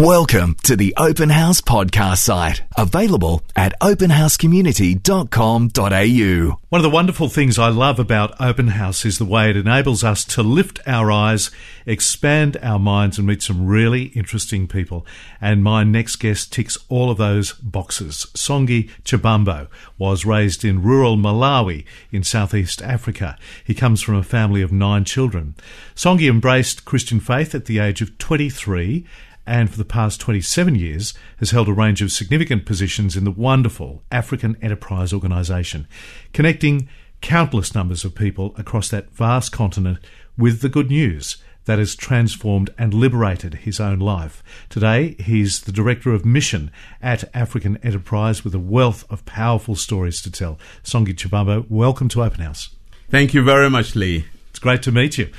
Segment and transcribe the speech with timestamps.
[0.00, 6.58] Welcome to the Open House podcast site, available at openhousecommunity.com.au.
[6.70, 10.02] One of the wonderful things I love about Open House is the way it enables
[10.02, 11.50] us to lift our eyes,
[11.84, 15.04] expand our minds, and meet some really interesting people.
[15.38, 18.26] And my next guest ticks all of those boxes.
[18.32, 23.36] Songe Chibambo was raised in rural Malawi in southeast Africa.
[23.62, 25.56] He comes from a family of nine children.
[25.94, 29.04] Songe embraced Christian faith at the age of 23
[29.46, 33.30] and for the past 27 years has held a range of significant positions in the
[33.30, 35.86] wonderful African Enterprise Organisation,
[36.32, 36.88] connecting
[37.20, 39.98] countless numbers of people across that vast continent
[40.36, 44.42] with the good news that has transformed and liberated his own life.
[44.68, 46.70] Today, he's the Director of Mission
[47.02, 50.58] at African Enterprise with a wealth of powerful stories to tell.
[50.82, 52.70] Songe Chibambo, welcome to Open House.
[53.10, 54.24] Thank you very much, Lee.
[54.48, 55.30] It's great to meet you.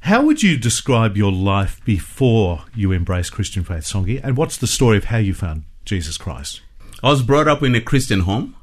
[0.00, 4.20] How would you describe your life before you embraced Christian faith, Songe?
[4.22, 6.62] And what's the story of how you found Jesus Christ?
[7.02, 8.56] I was brought up in a Christian home,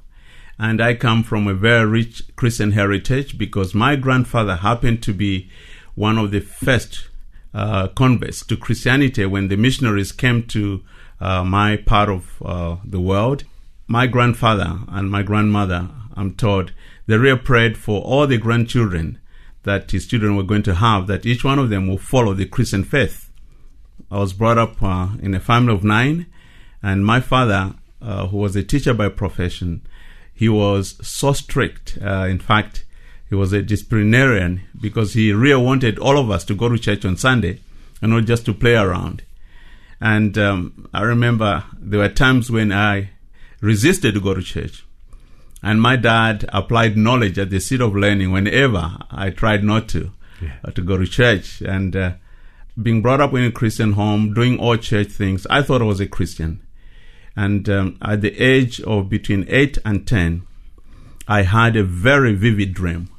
[0.57, 5.49] and I come from a very rich Christian heritage because my grandfather happened to be
[5.93, 7.09] one of the first
[7.53, 10.83] uh, converts to Christianity when the missionaries came to
[11.19, 13.43] uh, my part of uh, the world.
[13.87, 16.73] My grandfather and my grandmother, I'm told,
[17.05, 19.19] they really prayed for all the grandchildren
[19.65, 22.45] that his children were going to have, that each one of them will follow the
[22.45, 23.29] Christian faith.
[24.09, 26.27] I was brought up uh, in a family of nine,
[26.81, 29.81] and my father, uh, who was a teacher by profession,
[30.33, 31.97] he was so strict.
[32.01, 32.85] Uh, in fact,
[33.29, 37.03] he was a disciplinarian because he really wanted all of us to go to church
[37.05, 37.59] on Sunday
[38.01, 39.23] and not just to play around.
[39.99, 43.09] And um, I remember there were times when I
[43.61, 44.84] resisted to go to church.
[45.63, 50.11] And my dad applied knowledge at the seat of learning whenever I tried not to,
[50.41, 50.57] yeah.
[50.63, 51.61] uh, to go to church.
[51.61, 52.13] And uh,
[52.81, 55.99] being brought up in a Christian home, doing all church things, I thought I was
[55.99, 56.61] a Christian.
[57.35, 60.45] And um, at the age of between 8 and 10,
[61.27, 63.09] I had a very vivid dream.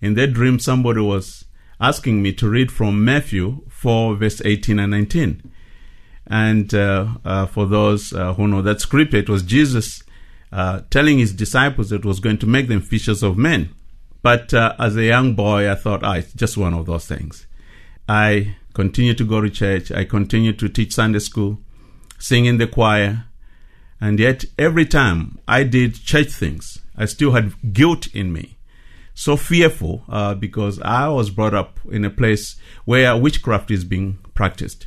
[0.00, 1.46] In that dream, somebody was
[1.80, 5.52] asking me to read from Matthew 4, verse 18 and 19.
[6.28, 10.02] And uh, uh for those uh, who know that scripture, it was Jesus
[10.56, 13.68] uh, telling his disciples that it was going to make them fishers of men.
[14.22, 17.46] But uh, as a young boy, I thought, ah, it's just one of those things.
[18.08, 19.92] I continued to go to church.
[19.92, 21.58] I continued to teach Sunday school,
[22.18, 23.26] sing in the choir.
[24.00, 28.56] And yet, every time I did church things, I still had guilt in me.
[29.14, 32.56] So fearful uh, because I was brought up in a place
[32.86, 34.86] where witchcraft is being practiced.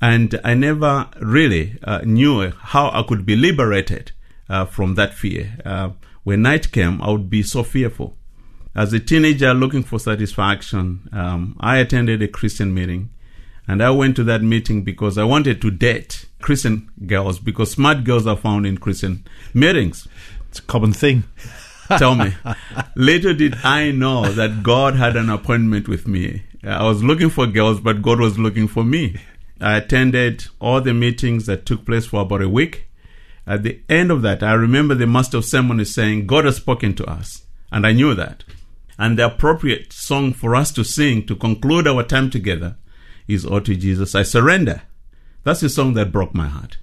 [0.00, 4.12] And I never really uh, knew how I could be liberated
[4.48, 5.58] uh, from that fear.
[5.64, 5.90] Uh,
[6.24, 8.16] when night came, I would be so fearful.
[8.74, 13.10] As a teenager looking for satisfaction, um, I attended a Christian meeting.
[13.68, 18.04] And I went to that meeting because I wanted to date Christian girls because smart
[18.04, 20.08] girls are found in Christian meetings.
[20.48, 21.24] It's a common thing.
[21.98, 22.34] Tell me.
[22.96, 26.42] Later did I know that God had an appointment with me.
[26.64, 29.20] I was looking for girls, but God was looking for me.
[29.60, 32.86] I attended all the meetings that took place for about a week.
[33.46, 36.94] At the end of that, I remember the master of ceremony saying, God has spoken
[36.94, 37.44] to us.
[37.70, 38.44] And I knew that.
[38.98, 42.76] And the appropriate song for us to sing to conclude our time together
[43.26, 44.82] is Oh to Jesus, I Surrender.
[45.44, 46.78] That's the song that broke my heart.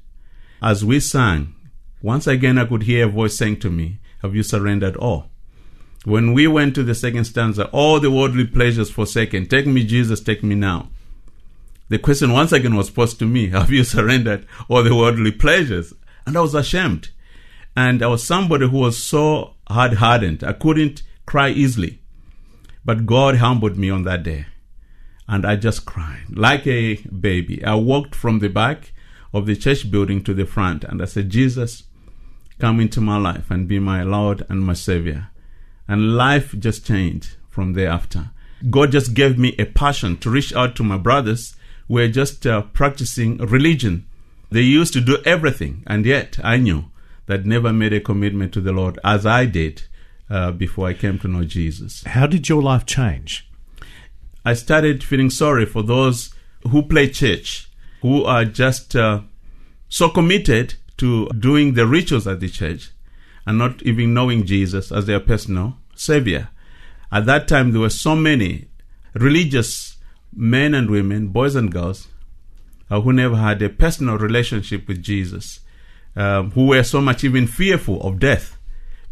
[0.61, 1.55] As we sang,
[2.01, 5.29] once again I could hear a voice saying to me, Have you surrendered all?
[6.05, 10.19] When we went to the second stanza, all the worldly pleasures forsaken, take me, Jesus,
[10.19, 10.89] take me now.
[11.89, 15.93] The question once again was posed to me, Have you surrendered all the worldly pleasures?
[16.29, 17.09] And I was ashamed.
[17.75, 20.43] And I was somebody who was so hard hardened.
[20.43, 22.03] I couldn't cry easily.
[22.85, 24.45] But God humbled me on that day.
[25.27, 27.65] And I just cried like a baby.
[27.65, 28.93] I walked from the back
[29.33, 31.85] of the church building to the front and I said, Jesus,
[32.59, 35.29] come into my life and be my Lord and my Savior.
[35.87, 38.29] And life just changed from thereafter.
[38.69, 41.55] God just gave me a passion to reach out to my brothers
[41.87, 44.05] who were just uh, practicing religion
[44.51, 46.85] they used to do everything, and yet I knew
[47.27, 49.83] that never made a commitment to the Lord as I did
[50.29, 52.03] uh, before I came to know Jesus.
[52.03, 53.47] How did your life change?
[54.43, 56.33] I started feeling sorry for those
[56.67, 57.69] who play church,
[58.01, 59.21] who are just uh,
[59.89, 62.89] so committed to doing the rituals at the church
[63.45, 66.49] and not even knowing Jesus as their personal Savior.
[67.11, 68.67] At that time, there were so many
[69.13, 69.97] religious
[70.33, 72.07] men and women, boys and girls,
[72.89, 75.59] uh, who never had a personal relationship with Jesus,
[76.15, 78.57] um, who were so much even fearful of death,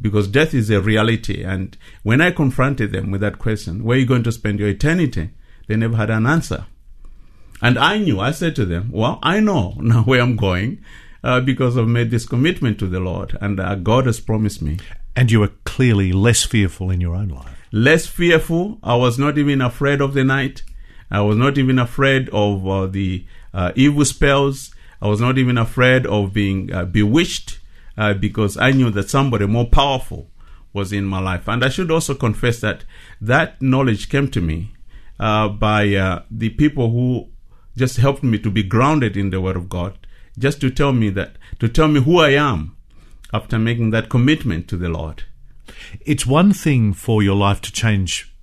[0.02, 1.44] because death is a reality.
[1.44, 4.70] And when I confronted them with that question, where are you going to spend your
[4.70, 5.32] eternity?
[5.68, 6.66] They never had an answer.
[7.62, 10.84] And I knew, I said to them, well, I know now where I'm going
[11.24, 14.78] uh, because I've made this commitment to the Lord and uh, God has promised me.
[15.16, 17.58] And you were clearly less fearful in your own life.
[17.72, 18.78] Less fearful.
[18.84, 20.62] I was not even afraid of the night.
[21.10, 24.72] I was not even afraid of uh, the uh, evil spells.
[25.02, 27.60] I was not even afraid of being uh, bewitched
[27.98, 30.30] uh, because I knew that somebody more powerful
[30.74, 31.48] was in my life.
[31.48, 32.84] And I should also confess that
[33.22, 34.74] that knowledge came to me
[35.20, 37.30] uh, by uh, the people who
[37.76, 39.98] just helped me to be grounded in the Word of God,
[40.38, 42.76] just to tell me that, to tell me who I am
[43.34, 45.24] after making that commitment to the Lord.
[46.02, 48.34] It's one thing for your life to change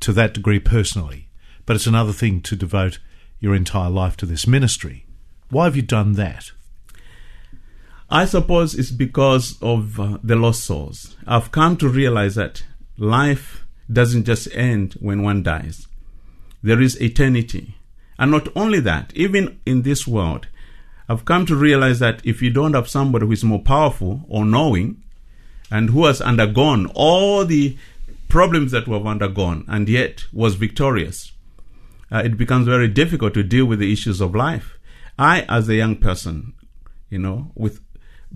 [0.00, 1.28] to that degree personally,
[1.66, 2.98] but it's another thing to devote
[3.40, 5.06] your entire life to this ministry.
[5.50, 6.52] Why have you done that?
[8.08, 11.16] I suppose it's because of uh, the lost souls.
[11.26, 12.62] I've come to realize that
[12.98, 15.86] life doesn't just end when one dies.
[16.62, 17.76] There is eternity.
[18.18, 20.46] And not only that, even in this world,
[21.08, 24.44] I've come to realize that if you don't have somebody who is more powerful or
[24.44, 25.02] knowing
[25.70, 27.76] and who has undergone all the
[28.28, 31.32] problems that we have undergone and yet was victorious,
[32.12, 34.78] uh, it becomes very difficult to deal with the issues of life.
[35.18, 36.52] I, as a young person,
[37.08, 37.80] you know, with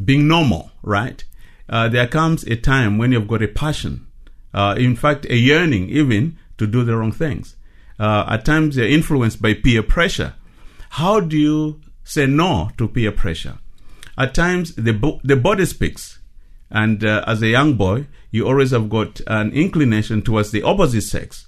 [0.03, 1.23] being normal, right?
[1.69, 4.07] Uh, there comes a time when you've got a passion,
[4.55, 7.57] uh, in fact, a yearning even to do the wrong things.
[7.99, 10.35] Uh, at times, you're influenced by peer pressure.
[10.91, 13.59] How do you say no to peer pressure?
[14.17, 16.19] At times, the bo- the body speaks,
[16.71, 21.03] and uh, as a young boy, you always have got an inclination towards the opposite
[21.03, 21.47] sex,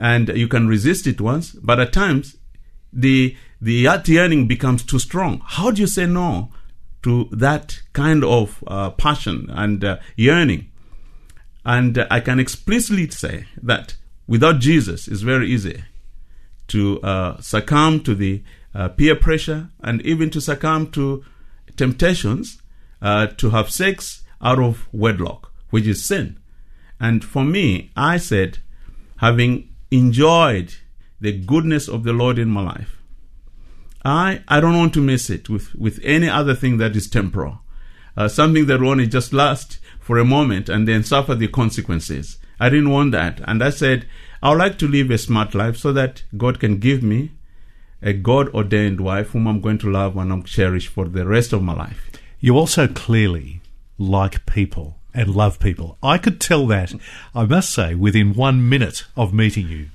[0.00, 2.36] and you can resist it once, but at times,
[2.92, 5.42] the the yearning becomes too strong.
[5.44, 6.50] How do you say no
[7.02, 10.70] to that kind of uh, passion and uh, yearning.
[11.64, 13.96] And uh, I can explicitly say that
[14.26, 15.84] without Jesus, it's very easy
[16.68, 18.42] to uh, succumb to the
[18.74, 21.24] uh, peer pressure and even to succumb to
[21.76, 22.60] temptations
[23.00, 26.38] uh, to have sex out of wedlock, which is sin.
[27.00, 28.58] And for me, I said,
[29.18, 30.74] having enjoyed
[31.20, 33.02] the goodness of the Lord in my life,
[34.04, 37.60] I, I don't want to miss it with, with any other thing that is temporal.
[38.16, 42.38] Uh, something that will only just last for a moment and then suffer the consequences.
[42.58, 43.40] I didn't want that.
[43.46, 44.08] And I said,
[44.42, 47.32] I would like to live a smart life so that God can give me
[48.02, 51.52] a God ordained wife whom I'm going to love and I'm cherish for the rest
[51.52, 52.10] of my life.
[52.40, 53.60] You also clearly
[53.98, 55.98] like people and love people.
[56.02, 56.94] I could tell that,
[57.34, 59.88] I must say, within one minute of meeting you.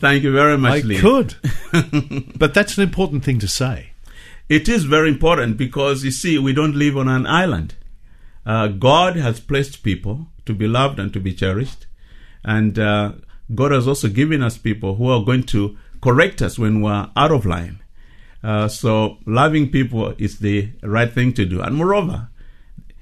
[0.00, 0.98] Thank you very much, I Lee.
[0.98, 1.34] could.
[2.38, 3.90] but that's an important thing to say.
[4.48, 7.74] It is very important because you see, we don't live on an island.
[8.44, 11.86] Uh, God has placed people to be loved and to be cherished.
[12.44, 13.12] And uh,
[13.54, 17.30] God has also given us people who are going to correct us when we're out
[17.30, 17.80] of line.
[18.42, 21.60] Uh, so, loving people is the right thing to do.
[21.60, 22.28] And moreover,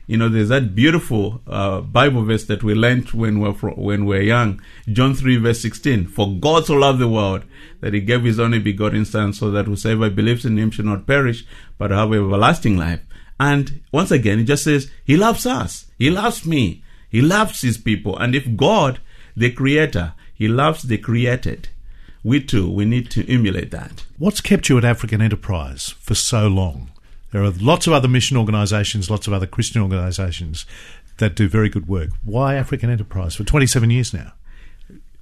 [0.06, 4.06] you know, there's that beautiful uh, Bible verse that we learned when we're fro- when
[4.06, 6.06] we're young, John three verse sixteen.
[6.06, 7.44] For God so loved the world
[7.80, 11.06] that He gave His only begotten Son, so that whosoever believes in Him should not
[11.06, 11.44] perish,
[11.76, 13.00] but have everlasting life.
[13.38, 15.86] And once again, it just says He loves us.
[15.98, 16.84] He loves me.
[17.08, 18.16] He loves His people.
[18.16, 19.00] And if God,
[19.36, 21.68] the Creator, He loves the created,
[22.22, 24.04] we too we need to emulate that.
[24.18, 26.90] What's kept you at African Enterprise for so long?
[27.36, 30.64] There are lots of other mission organisations, lots of other Christian organisations
[31.18, 32.08] that do very good work.
[32.24, 34.32] Why African Enterprise for 27 years now?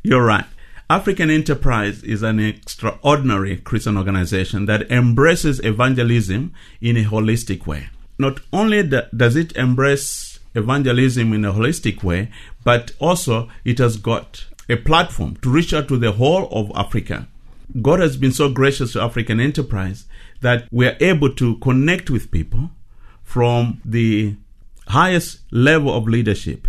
[0.04, 0.44] You're right.
[0.88, 7.88] African Enterprise is an extraordinary Christian organization that embraces evangelism in a holistic way.
[8.16, 12.30] Not only does it embrace evangelism in a holistic way,
[12.62, 17.26] but also it has got a platform to reach out to the whole of Africa.
[17.82, 20.04] God has been so gracious to African Enterprise
[20.44, 22.70] that we are able to connect with people
[23.22, 24.36] from the
[24.88, 26.68] highest level of leadership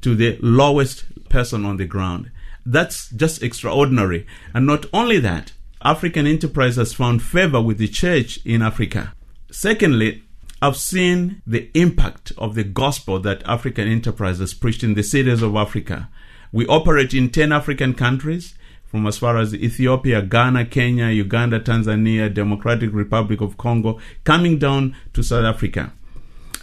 [0.00, 2.32] to the lowest person on the ground.
[2.64, 4.26] That's just extraordinary.
[4.52, 9.14] And not only that, African Enterprise has found favor with the church in Africa.
[9.52, 10.24] Secondly,
[10.60, 15.42] I've seen the impact of the gospel that African Enterprise has preached in the cities
[15.42, 16.08] of Africa.
[16.50, 18.56] We operate in 10 African countries,
[18.86, 24.96] from as far as Ethiopia, Ghana, Kenya, Uganda, Tanzania, Democratic Republic of Congo, coming down
[25.12, 25.92] to South Africa.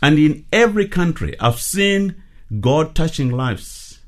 [0.01, 2.21] And in every country, I've seen
[2.59, 3.99] God touching lives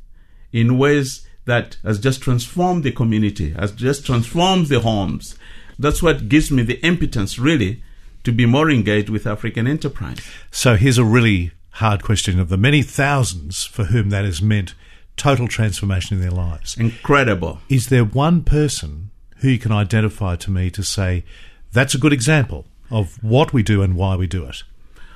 [0.51, 5.37] in ways that has just transformed the community, has just transformed the homes.
[5.77, 7.83] That's what gives me the impotence, really,
[8.23, 10.19] to be more engaged with African enterprise.
[10.51, 14.73] So here's a really hard question of the many thousands for whom that has meant
[15.17, 16.77] total transformation in their lives.
[16.77, 17.59] Incredible.
[17.69, 21.23] Is there one person who you can identify to me to say
[21.71, 24.63] that's a good example of what we do and why we do it?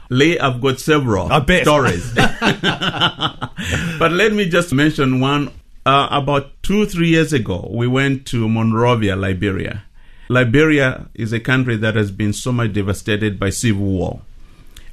[0.10, 1.64] Lee, I've got several I bet.
[1.64, 2.14] stories.
[2.16, 5.52] but let me just mention one.
[5.86, 9.84] Uh, about two, three years ago, we went to Monrovia, Liberia.
[10.28, 14.22] Liberia is a country that has been so much devastated by civil war.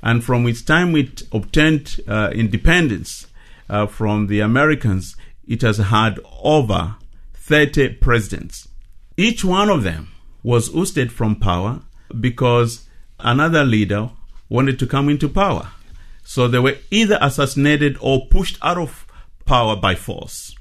[0.02, 3.26] And from its time it obtained uh, independence
[3.68, 6.96] uh, from the Americans, it has had over
[7.34, 8.68] 30 presidents.
[9.16, 10.08] Each one of them
[10.42, 11.80] was ousted from power
[12.20, 12.88] because
[13.20, 14.10] another leader
[14.48, 15.70] wanted to come into power.
[16.24, 19.06] So they were either assassinated or pushed out of
[19.44, 20.54] power by force.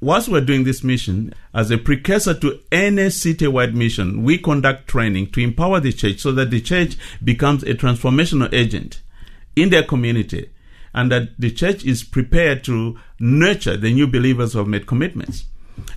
[0.00, 5.30] Whilst we're doing this mission, as a precursor to any citywide mission, we conduct training
[5.30, 9.00] to empower the church so that the church becomes a transformational agent
[9.54, 10.50] in their community
[10.94, 15.44] and that the church is prepared to nurture the new believers who have made commitments.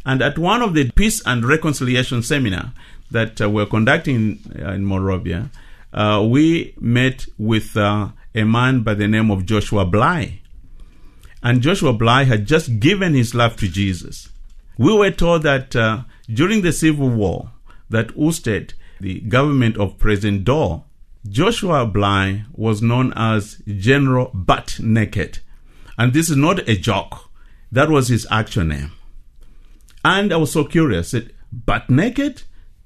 [0.05, 2.73] And at one of the peace and reconciliation seminar
[3.11, 5.49] that uh, we're conducting in, uh, in Monrovia,
[5.93, 10.39] uh, we met with uh, a man by the name of Joshua Blahyi.
[11.43, 14.29] And Joshua Blahyi had just given his life to Jesus.
[14.77, 17.51] We were told that uh, during the Civil War
[17.89, 20.83] that ousted the government of President Doe,
[21.27, 25.39] Joshua Blahyi was known as General Butt Naked.
[25.97, 27.31] And this is not a joke.
[27.71, 28.91] That was his actual name.
[30.03, 31.13] And I was so curious.
[31.13, 32.43] I said, Butt Naked?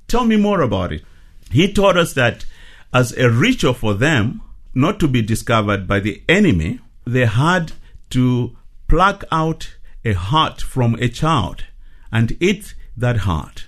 [0.08, 1.04] Tell me more about it.
[1.52, 2.46] He told us that
[2.94, 4.42] as a ritual for them,
[4.74, 7.74] not to be discovered by the enemy, they had
[8.12, 8.56] to
[8.88, 11.66] pluck out a heart from a child
[12.12, 13.68] and eat that heart.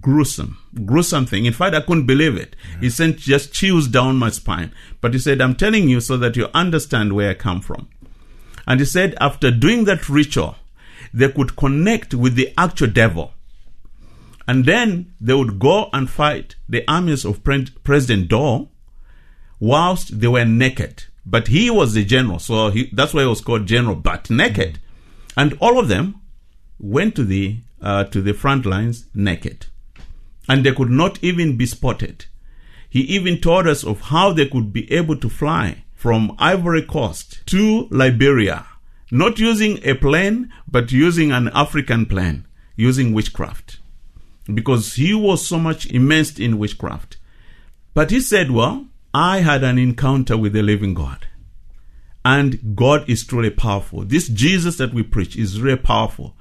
[0.00, 1.44] Gruesome, gruesome thing.
[1.44, 2.56] In fact, I couldn't believe it.
[2.80, 4.72] He sent just chills down my spine.
[5.00, 7.88] But he said, I'm telling you so that you understand where I come from.
[8.66, 10.56] And he said, after doing that ritual,
[11.14, 13.32] they could connect with the actual devil.
[14.48, 18.68] And then they would go and fight the armies of Pre- President Doe
[19.60, 21.04] whilst they were naked.
[21.24, 24.78] But he was the general, so he, that's why he was called General Butt Naked.
[25.36, 26.20] And all of them
[26.78, 29.66] went to the uh, to the front lines naked,
[30.48, 32.26] and they could not even be spotted.
[32.88, 37.44] He even told us of how they could be able to fly from Ivory Coast
[37.46, 38.66] to Liberia,
[39.10, 43.78] not using a plane, but using an African plane, using witchcraft,
[44.52, 47.16] because he was so much immersed in witchcraft.
[47.94, 51.26] But he said, Well, I had an encounter with the living God.
[52.24, 54.04] And God is truly powerful.
[54.04, 56.36] This Jesus that we preach is really powerful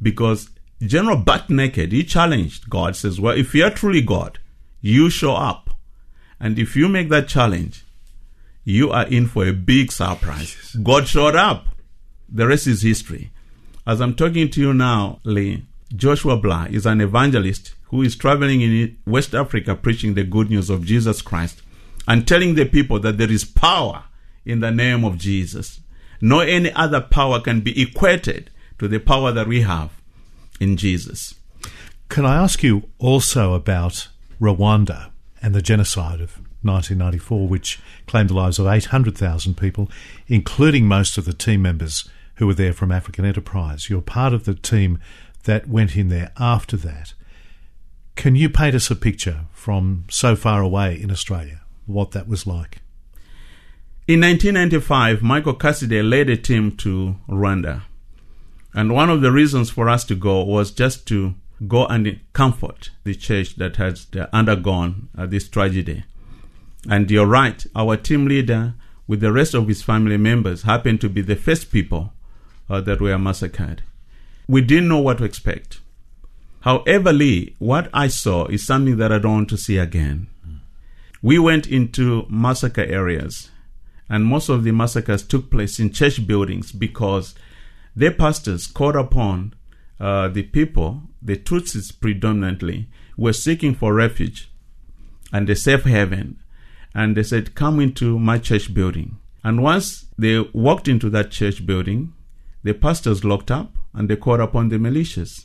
[0.00, 0.48] because
[0.80, 4.38] General Butt Naked, he challenged God, says, Well, if you're truly God,
[4.80, 5.70] you show up.
[6.40, 7.84] And if you make that challenge,
[8.64, 10.76] you are in for a big surprise.
[10.82, 11.66] God showed up.
[12.28, 13.30] The rest is history.
[13.86, 15.66] As I'm talking to you now, Lee,
[15.96, 20.68] Joshua Blahyi is an evangelist who is traveling in West Africa preaching the good news
[20.68, 21.62] of Jesus Christ
[22.06, 24.04] and telling the people that there is power
[24.44, 25.80] in the name of Jesus.
[26.20, 29.90] No any other power can be equated to the power that we have
[30.60, 31.34] in Jesus.
[32.08, 34.08] Can I ask you also about
[34.40, 35.10] Rwanda
[35.42, 39.90] and the genocide of 1994, which claimed the lives of 800,000 people,
[40.26, 43.88] including most of the team members who were there from African Enterprise?
[43.88, 44.98] You're part of the team
[45.44, 47.14] that went in there after that.
[48.16, 52.46] Can you paint us a picture from so far away in Australia what that was
[52.46, 52.78] like?
[54.08, 57.82] In 1995, Michael Cassidy led a team to Rwanda.
[58.74, 61.34] And one of the reasons for us to go was just to
[61.66, 66.04] go and comfort the church that has undergone uh, this tragedy.
[66.88, 68.74] And you're right, our team leader,
[69.06, 72.12] with the rest of his family members, happened to be the first people
[72.70, 73.82] uh, that were massacred.
[74.46, 75.80] We didn't know what to expect.
[76.60, 80.28] However, Lee, what I saw is something that I don't want to see again.
[81.22, 83.50] We went into massacre areas,
[84.08, 87.34] and most of the massacres took place in church buildings because
[87.98, 89.54] their pastors called upon
[89.98, 94.52] uh, the people, the Tutsis predominantly, were seeking for refuge
[95.32, 96.40] and a safe haven.
[96.94, 99.18] And they said, Come into my church building.
[99.42, 102.12] And once they walked into that church building,
[102.62, 105.44] the pastors locked up and they called upon the militias.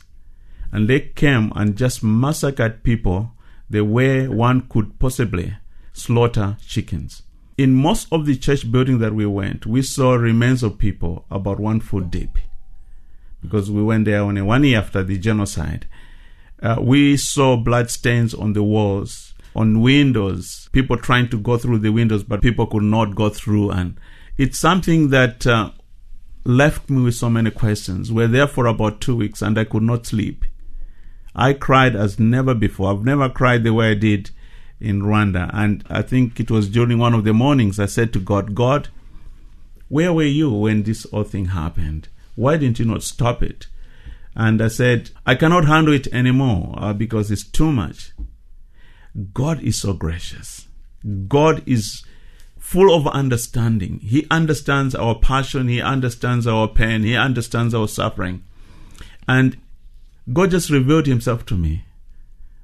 [0.70, 3.32] And they came and just massacred people
[3.68, 5.56] the way one could possibly
[5.92, 7.22] slaughter chickens.
[7.56, 11.60] In most of the church buildings that we went, we saw remains of people about
[11.60, 12.38] one foot deep.
[13.40, 15.86] Because we went there only one year after the genocide.
[16.60, 21.78] Uh, we saw blood stains on the walls, on windows, people trying to go through
[21.78, 23.70] the windows, but people could not go through.
[23.70, 24.00] And
[24.36, 25.70] it's something that uh,
[26.44, 28.10] left me with so many questions.
[28.10, 30.44] We're there for about two weeks and I could not sleep.
[31.36, 32.90] I cried as never before.
[32.90, 34.30] I've never cried the way I did
[34.80, 35.50] in Rwanda.
[35.52, 38.88] And I think it was during one of the mornings I said to God, God,
[39.88, 42.08] where were you when this whole thing happened?
[42.34, 43.66] Why didn't you not stop it?
[44.34, 48.12] And I said, I cannot handle it anymore uh, because it's too much.
[49.32, 50.66] God is so gracious.
[51.28, 52.04] God is
[52.58, 54.00] full of understanding.
[54.00, 55.68] He understands our passion.
[55.68, 57.02] He understands our pain.
[57.02, 58.42] He understands our suffering.
[59.28, 59.56] And
[60.32, 61.84] God just revealed himself to me.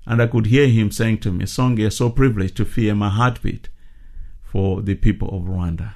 [0.07, 3.09] And I could hear him saying to me, Song, you're so privileged to feel my
[3.09, 3.69] heartbeat
[4.43, 5.95] for the people of Rwanda.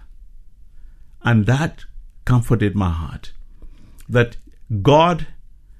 [1.22, 1.84] And that
[2.24, 3.32] comforted my heart.
[4.08, 4.36] That
[4.82, 5.26] God,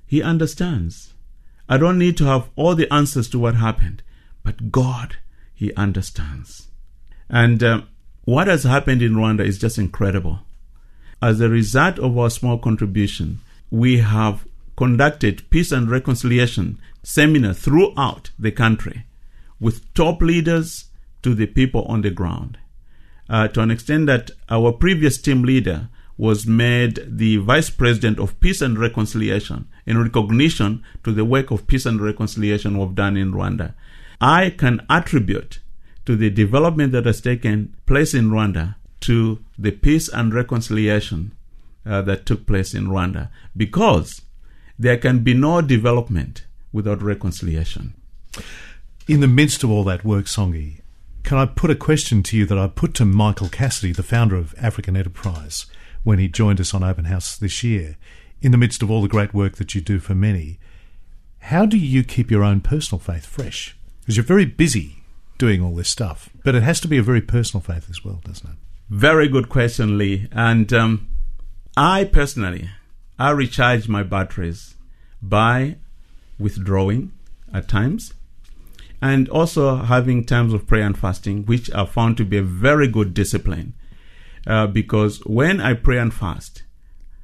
[0.07, 1.15] He understands.
[1.69, 4.03] I don't need to have all the answers to what happened,
[4.43, 5.19] but God,
[5.55, 6.69] He understands.
[7.29, 7.83] And uh,
[8.25, 10.41] what has happened in Rwanda is just incredible.
[11.23, 13.41] As a result of our small contribution,
[13.71, 19.07] we have conducted peace and reconciliation seminar throughout the country
[19.61, 20.87] with top leaders
[21.23, 22.59] to the people on the ground.
[23.29, 28.39] Uh, to an extent that our previous team leader was made the vice president of
[28.41, 33.33] peace and reconciliation in recognition to the work of peace and reconciliation we've done in
[33.33, 33.75] Rwanda.
[34.21, 35.61] I can attribute
[36.07, 41.33] to the development that has taken place in Rwanda to the peace and reconciliation
[41.87, 44.23] uh, that took place in Rwanda because
[44.79, 47.95] there can be no development without reconciliation.
[49.07, 50.81] In the midst of all that work, Songe,
[51.23, 54.37] can I put a question to you that I put to Michael Cassidy, the founder
[54.37, 55.67] of African Enterprise,
[56.03, 57.97] when he joined us on Open House this year?
[58.43, 60.59] In the midst of all the great work that you do for many,
[61.39, 63.77] how do you keep your own personal faith fresh?
[64.01, 65.03] Because you're very busy
[65.39, 68.21] doing all this stuff, but it has to be a very personal faith as well,
[68.25, 68.57] doesn't it?
[68.91, 70.29] Very good question, Lee.
[70.31, 71.09] And um,
[71.77, 72.71] I personally,
[73.19, 74.75] I recharge my batteries
[75.23, 75.77] by
[76.39, 77.13] withdrawing
[77.53, 78.13] at times
[79.01, 82.89] and also having times of prayer and fasting, which are found to be a very
[82.89, 83.75] good discipline.
[84.47, 86.63] Uh, because when I pray and fast,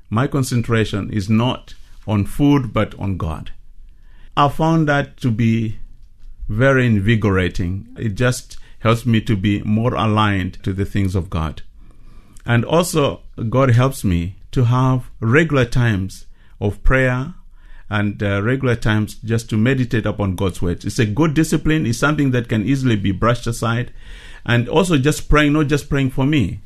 [0.08, 1.74] my concentration is not
[2.06, 3.52] on food but on God.
[4.36, 5.78] I found that to be
[6.48, 7.88] very invigorating.
[7.98, 11.62] It just helps me to be more aligned to the things of God.
[12.46, 16.26] And also, God helps me to have regular times
[16.60, 17.34] of prayer
[17.88, 20.84] and uh, regular times just to meditate upon God's word.
[20.84, 21.86] It's a good discipline.
[21.86, 23.92] It's something that can easily be brushed aside.
[24.46, 26.60] And also just praying, not just praying for me,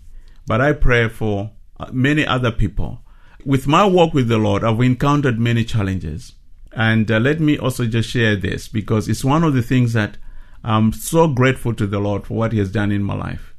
[0.47, 3.01] but I pray for uh, many other people.
[3.45, 6.35] With my walk with the Lord, I've encountered many challenges.
[6.73, 10.19] And uh, let me also just share this because it's one of the things that
[10.63, 13.55] I'm so grateful to the Lord for what He has done in my life.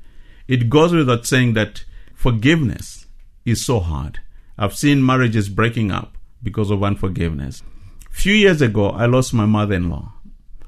[0.47, 1.83] It goes without saying that
[2.13, 3.04] forgiveness
[3.45, 4.19] is so hard.
[4.57, 7.63] I've seen marriages breaking up because of unforgiveness.
[8.09, 10.13] Few years ago, I lost my mother-in-law,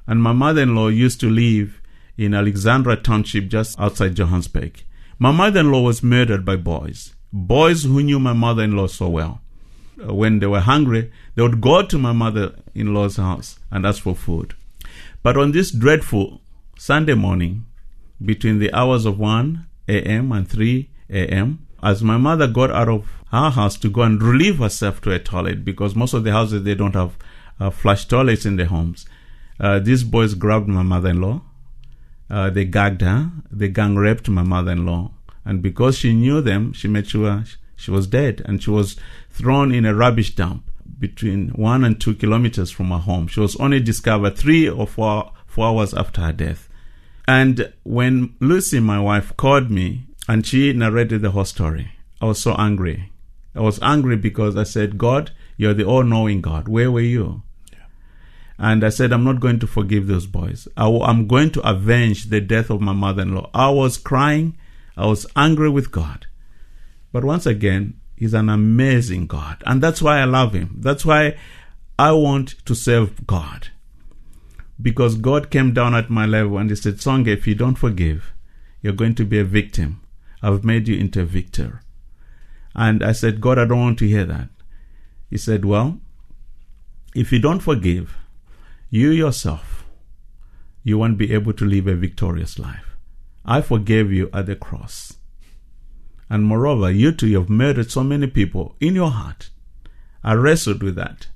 [0.05, 1.81] and my mother-in-law used to live
[2.17, 4.83] in Alexandra Township just outside Johannesburg.
[5.17, 9.41] My mother-in-law was murdered by boys, boys who knew my mother-in-law so well.
[10.01, 14.15] Uh, when they were hungry, they would go to my mother-in-law's house and ask for
[14.15, 14.53] food.
[15.23, 16.41] But on this dreadful
[16.77, 17.65] Sunday morning,
[18.23, 20.31] between the hours of 1 a.m.
[20.31, 24.57] and 3 a.m., as my mother got out of her house to go and relieve
[24.59, 27.17] herself to a toilet because most of the houses they don't have
[27.59, 29.05] uh, flush toilets in their homes.
[29.59, 31.41] Uh, these boys grabbed my mother-in-law.
[32.29, 33.31] Uh, they gagged her.
[33.51, 35.11] They gang raped my mother-in-law.
[35.45, 37.43] And because she knew them, she made sure
[37.75, 38.97] she was dead and she was
[39.29, 43.27] thrown in a rubbish dump between one and two kilometers from her home.
[43.27, 46.69] She was only discovered three or four, four hours after her death.
[47.27, 52.41] And when Lucy, my wife, called me and she narrated the whole story, I was
[52.41, 53.11] so angry.
[53.55, 56.67] I was angry because I said, God, you're the all knowing God.
[56.67, 57.43] Where were you?
[58.59, 60.67] And I said, I'm not going to forgive those boys.
[60.75, 63.49] i w- I'm going to avenge the death of my mother in law.
[63.53, 64.57] I was crying.
[64.95, 66.25] I was angry with God.
[67.11, 69.61] But once again, He's an amazing God.
[69.67, 70.77] And that's why I love Him.
[70.79, 71.37] That's why
[71.99, 73.69] I want to serve God.
[74.81, 78.33] Because God came down at my level and He said, Songe, if you don't forgive,
[78.81, 80.01] you're going to be a victim.
[80.41, 81.81] I've made you into a victor.
[82.75, 84.49] And I said, God, I don't want to hear that.
[85.29, 85.99] He said, Well,
[87.15, 88.15] if you don't forgive,
[88.89, 89.85] you yourself,
[90.83, 92.95] you won't be able to live a victorious life.
[93.43, 95.17] I forgave you at the cross.
[96.29, 99.49] And moreover, you too, you have murdered so many people in your heart.
[100.23, 101.27] I wrestled with that.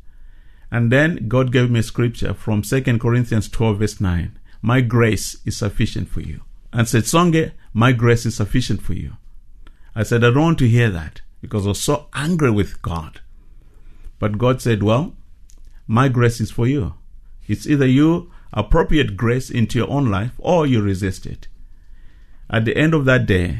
[0.69, 4.37] And then God gave me a scripture from 2 Corinthians 12, verse 9.
[4.61, 6.41] My grace is sufficient for you.
[6.71, 9.17] And said, Songe, my grace is sufficient for you.
[9.95, 13.21] I said, I don't want to hear that because I was so angry with God.
[14.19, 15.13] But God said, Well,
[15.87, 16.93] my grace is for you.
[17.47, 21.47] It's either you appropriate grace into your own life or you resist it.
[22.49, 23.59] At the end of that day,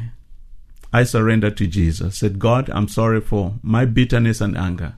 [0.92, 4.96] I surrendered to Jesus, said, God, I'm sorry for my bitterness and anger.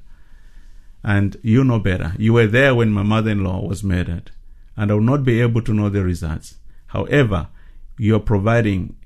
[1.04, 2.14] And you know better.
[2.18, 4.32] You were there when my mother in law was murdered,
[4.76, 6.56] and I will not be able to know the results.
[6.88, 7.48] However,
[7.96, 8.96] you are providing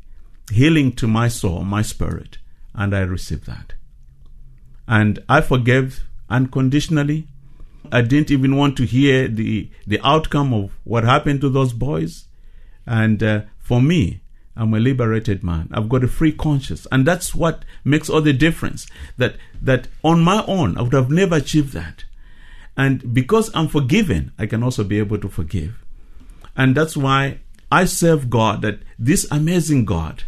[0.49, 2.39] healing to my soul, my spirit,
[2.75, 3.75] and I received that.
[4.87, 7.29] And I forgave unconditionally.
[7.91, 12.27] I didn't even want to hear the, the outcome of what happened to those boys.
[12.87, 14.21] And uh, for me,
[14.57, 15.69] I'm a liberated man.
[15.73, 16.87] I've got a free conscience.
[16.91, 18.87] And that's what makes all the difference.
[19.17, 22.05] That, that on my own, I would have never achieved that.
[22.77, 25.85] And because I'm forgiven, I can also be able to forgive.
[26.57, 30.25] And that's why I serve God, that this amazing God,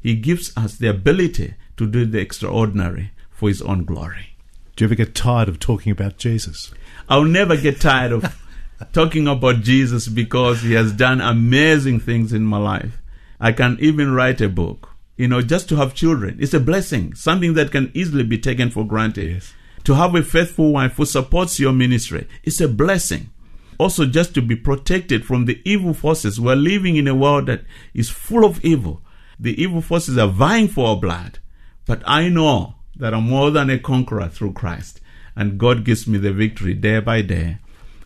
[0.00, 4.36] He gives us the ability to do the extraordinary for His own glory.
[4.76, 6.72] Do you ever get tired of talking about Jesus?
[7.08, 8.40] I'll never get tired of
[8.92, 12.98] talking about Jesus because He has done amazing things in my life.
[13.40, 14.90] I can even write a book.
[15.16, 18.70] You know, just to have children, it's a blessing, something that can easily be taken
[18.70, 19.32] for granted.
[19.32, 19.52] Yes.
[19.84, 23.30] To have a faithful wife who supports your ministry, it's a blessing.
[23.78, 26.40] Also, just to be protected from the evil forces.
[26.40, 27.62] We're living in a world that
[27.94, 29.02] is full of evil.
[29.38, 31.38] The evil forces are vying for our blood.
[31.86, 35.00] But I know that I'm more than a conqueror through Christ.
[35.36, 37.58] And God gives me the victory day by day.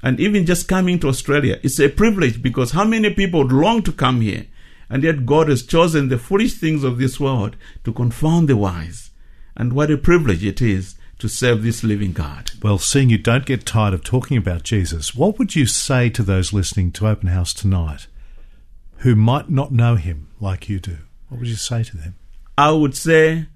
[0.02, 3.82] And even just coming to Australia, it's a privilege because how many people would long
[3.84, 4.46] to come here?
[4.90, 9.10] And yet God has chosen the foolish things of this world to confound the wise.
[9.56, 12.50] And what a privilege it is to serve this living God.
[12.62, 16.22] Well, seeing you don't get tired of talking about Jesus, what would you say to
[16.22, 18.08] those listening to Open House tonight
[18.98, 20.98] who might not know him like you do?
[21.32, 22.14] What would you say to them?
[22.58, 23.46] I would say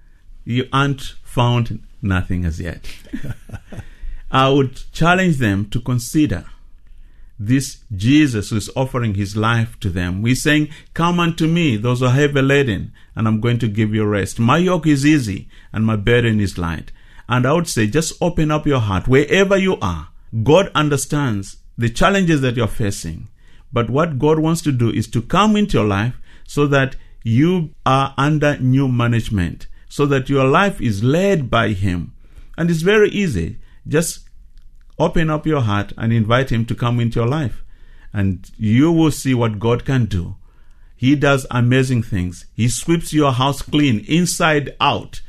[0.47, 2.89] you aren't found nothing as yet.
[4.31, 6.47] I would challenge them to consider
[7.39, 10.23] this Jesus who is offering his life to them.
[10.23, 13.95] We're saying, Come unto me, those who are heavy laden, and I'm going to give
[13.95, 14.39] you rest.
[14.39, 16.93] My yoke is easy and my burden is light.
[17.29, 20.09] And I would say, just open up your heart wherever you are.
[20.43, 23.29] God understands the challenges that you're facing.
[23.71, 26.15] But what God wants to do is to come into your life
[26.47, 32.13] so that you are under new management, so that your life is led by Him.
[32.57, 33.59] And it's very easy.
[33.89, 34.29] Just
[34.97, 37.65] open up your heart and invite Him to come into your life.
[38.13, 40.37] And you will see what God can do.
[40.95, 42.47] He does amazing things.
[42.55, 45.21] He sweeps your house clean inside out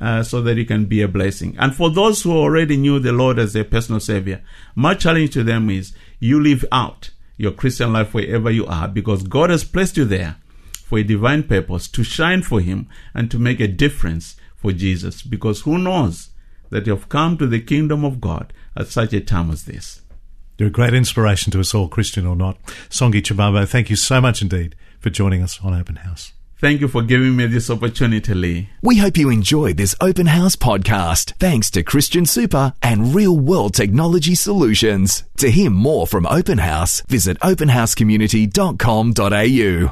[0.00, 1.54] uh, so that you can be a blessing.
[1.58, 4.42] And for those who already knew the Lord as their personal Savior,
[4.74, 9.22] my challenge to them is you live out your Christian life wherever you are because
[9.22, 10.36] God has placed you there
[10.92, 15.22] for a divine purpose to shine for Him and to make a difference for Jesus.
[15.22, 16.28] Because who knows
[16.68, 20.02] that you have come to the kingdom of God at such a time as this?
[20.58, 22.62] You're a great inspiration to us all, Christian or not.
[22.90, 26.34] Songe Chibambo, thank you so much indeed for joining us on Open House.
[26.58, 28.68] Thank you for giving me this opportunity, Lee.
[28.82, 33.72] We hope you enjoyed this Open House podcast thanks to Christian Super and Real World
[33.72, 35.24] Technology Solutions.
[35.38, 39.90] To hear more from Open House, visit openhousecommunity.com.au.